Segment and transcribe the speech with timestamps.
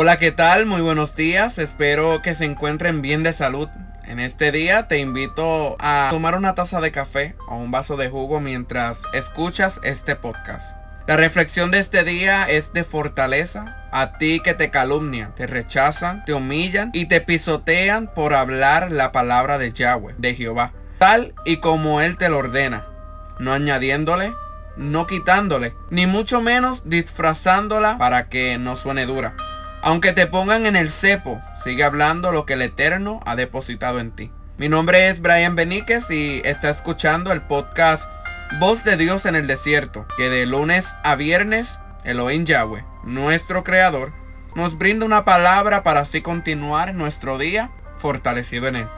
[0.00, 0.64] Hola, ¿qué tal?
[0.64, 1.58] Muy buenos días.
[1.58, 3.68] Espero que se encuentren bien de salud.
[4.04, 8.08] En este día te invito a tomar una taza de café o un vaso de
[8.08, 10.70] jugo mientras escuchas este podcast.
[11.08, 16.24] La reflexión de este día es de fortaleza a ti que te calumnian, te rechazan,
[16.24, 21.56] te humillan y te pisotean por hablar la palabra de Yahweh, de Jehová, tal y
[21.56, 22.86] como Él te lo ordena,
[23.40, 24.32] no añadiéndole,
[24.76, 29.34] no quitándole, ni mucho menos disfrazándola para que no suene dura.
[29.88, 34.10] Aunque te pongan en el cepo, sigue hablando lo que el Eterno ha depositado en
[34.10, 34.30] ti.
[34.58, 38.04] Mi nombre es Brian Beníquez y está escuchando el podcast
[38.60, 44.12] Voz de Dios en el Desierto, que de lunes a viernes, Elohim Yahweh, nuestro Creador,
[44.54, 48.88] nos brinda una palabra para así continuar nuestro día fortalecido en él.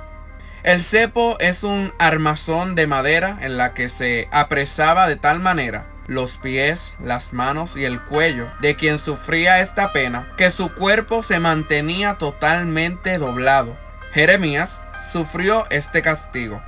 [0.65, 5.87] El cepo es un armazón de madera en la que se apresaba de tal manera
[6.11, 11.23] los pies, las manos y el cuello de quien sufría esta pena, que su cuerpo
[11.23, 13.77] se mantenía totalmente doblado.
[14.13, 14.81] Jeremías
[15.13, 16.61] sufrió este castigo.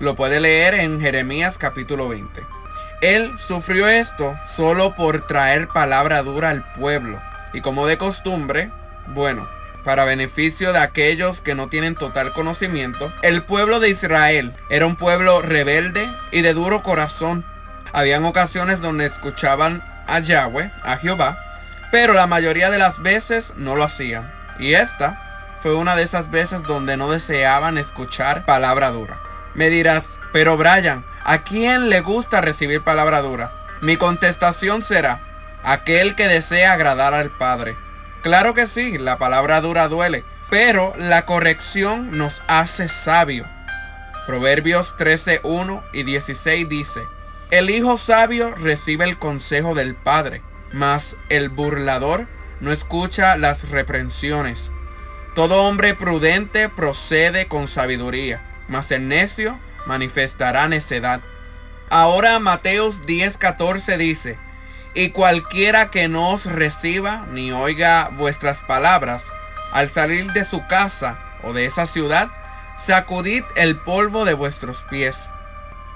[0.00, 2.42] Lo puede leer en Jeremías capítulo 20.
[3.00, 7.18] Él sufrió esto solo por traer palabra dura al pueblo.
[7.54, 8.70] Y como de costumbre,
[9.06, 9.48] bueno,
[9.82, 14.96] para beneficio de aquellos que no tienen total conocimiento, el pueblo de Israel era un
[14.96, 17.46] pueblo rebelde y de duro corazón
[17.94, 21.38] habían ocasiones donde escuchaban a Yahweh, a Jehová,
[21.92, 24.30] pero la mayoría de las veces no lo hacían.
[24.58, 29.18] Y esta fue una de esas veces donde no deseaban escuchar palabra dura.
[29.54, 33.52] Me dirás, pero Brian, ¿a quién le gusta recibir palabra dura?
[33.80, 35.20] Mi contestación será,
[35.62, 37.76] aquel que desea agradar al Padre.
[38.22, 43.46] Claro que sí, la palabra dura duele, pero la corrección nos hace sabio.
[44.26, 47.06] Proverbios 13, 1 y 16 dice,
[47.58, 52.26] el hijo sabio recibe el consejo del padre, mas el burlador
[52.60, 54.72] no escucha las reprensiones.
[55.36, 61.20] Todo hombre prudente procede con sabiduría, mas el necio manifestará necedad.
[61.90, 64.36] Ahora Mateos 10:14 dice,
[64.92, 69.22] y cualquiera que no os reciba ni oiga vuestras palabras,
[69.70, 72.32] al salir de su casa o de esa ciudad,
[72.78, 75.18] sacudid el polvo de vuestros pies.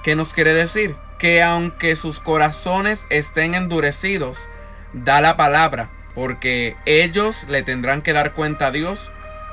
[0.03, 0.95] ¿Qué nos quiere decir?
[1.19, 4.47] Que aunque sus corazones estén endurecidos,
[4.93, 9.11] da la palabra, porque ellos le tendrán que dar cuenta a Dios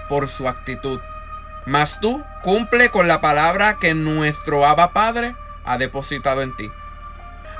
[0.09, 1.00] por su actitud.
[1.66, 5.34] Mas tú cumple con la palabra que nuestro Abba Padre
[5.65, 6.71] ha depositado en ti.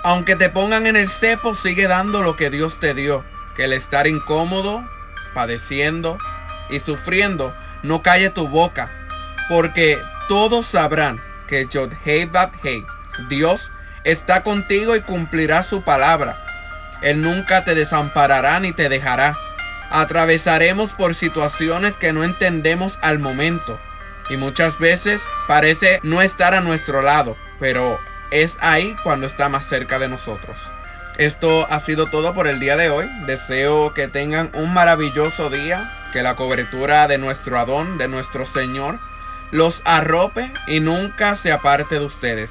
[0.05, 3.25] Aunque te pongan en el cepo, sigue dando lo que Dios te dio,
[3.56, 4.89] que el estar incómodo,
[5.34, 6.16] padeciendo
[6.71, 7.53] y sufriendo
[7.83, 8.91] no calle tu boca,
[9.49, 12.31] porque todos sabrán que Yod Hei
[12.62, 12.87] Hei,
[13.28, 13.71] Dios
[14.06, 16.39] está contigo y cumplirá su palabra.
[17.03, 19.37] Él nunca te desamparará ni te dejará.
[19.91, 23.78] Atravesaremos por situaciones que no entendemos al momento
[24.31, 27.99] y muchas veces parece no estar a nuestro lado, pero
[28.31, 30.56] es ahí cuando está más cerca de nosotros.
[31.19, 33.09] Esto ha sido todo por el día de hoy.
[33.27, 38.99] Deseo que tengan un maravilloso día, que la cobertura de nuestro Adón, de nuestro Señor,
[39.50, 42.50] los arrope y nunca se aparte de ustedes.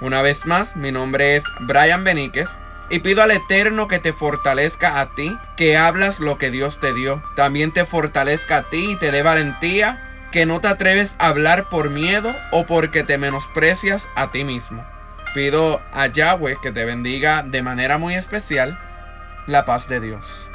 [0.00, 2.48] Una vez más, mi nombre es Brian Beníquez
[2.88, 6.92] y pido al Eterno que te fortalezca a ti, que hablas lo que Dios te
[6.92, 7.22] dio.
[7.36, 11.68] También te fortalezca a ti y te dé valentía, que no te atreves a hablar
[11.68, 14.84] por miedo o porque te menosprecias a ti mismo.
[15.34, 18.78] Pido a Yahweh que te bendiga de manera muy especial
[19.46, 20.50] la paz de Dios.